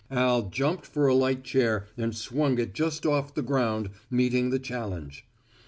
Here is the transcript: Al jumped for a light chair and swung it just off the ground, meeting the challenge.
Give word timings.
Al 0.09 0.49
jumped 0.49 0.87
for 0.87 1.05
a 1.05 1.13
light 1.13 1.43
chair 1.43 1.85
and 1.95 2.15
swung 2.15 2.57
it 2.57 2.73
just 2.73 3.05
off 3.05 3.35
the 3.35 3.43
ground, 3.43 3.91
meeting 4.09 4.49
the 4.49 4.57
challenge. 4.57 5.27